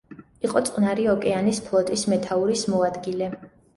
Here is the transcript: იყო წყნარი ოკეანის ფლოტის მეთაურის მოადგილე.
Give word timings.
იყო 0.47 0.61
წყნარი 0.69 1.05
ოკეანის 1.13 1.59
ფლოტის 1.67 2.07
მეთაურის 2.15 2.65
მოადგილე. 2.77 3.29